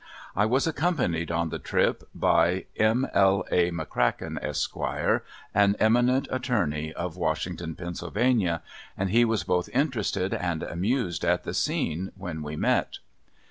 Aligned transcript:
I 0.35 0.47
was 0.47 0.65
accompanied 0.65 1.29
on 1.29 1.49
the 1.49 1.59
trip 1.59 2.01
by 2.15 2.65
M. 2.75 3.07
L. 3.13 3.45
A. 3.51 3.69
McCracken, 3.69 4.43
Esq., 4.43 4.75
an 5.53 5.75
eminent 5.79 6.27
attorney, 6.31 6.91
of 6.93 7.17
Washington, 7.17 7.75
Pa., 7.75 7.93
and 8.97 9.09
he 9.11 9.23
was 9.23 9.43
both 9.43 9.69
interested 9.69 10.33
and 10.33 10.63
amused 10.63 11.23
at 11.23 11.43
the 11.43 11.53
scene 11.53 12.11
when 12.17 12.41
we 12.41 12.55
met. 12.55 12.97